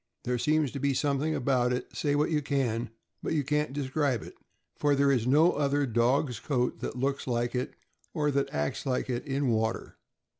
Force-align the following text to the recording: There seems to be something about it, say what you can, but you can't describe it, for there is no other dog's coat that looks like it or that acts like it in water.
There 0.23 0.39
seems 0.39 0.71
to 0.71 0.79
be 0.79 0.95
something 0.95 1.35
about 1.35 1.71
it, 1.71 1.95
say 1.95 2.15
what 2.15 2.31
you 2.31 2.41
can, 2.41 2.89
but 3.21 3.33
you 3.33 3.43
can't 3.43 3.71
describe 3.71 4.23
it, 4.23 4.33
for 4.75 4.95
there 4.95 5.11
is 5.11 5.27
no 5.27 5.51
other 5.51 5.85
dog's 5.85 6.39
coat 6.39 6.79
that 6.79 6.95
looks 6.97 7.27
like 7.27 7.53
it 7.53 7.75
or 8.11 8.31
that 8.31 8.49
acts 8.51 8.87
like 8.87 9.11
it 9.11 9.23
in 9.27 9.49
water. 9.49 9.97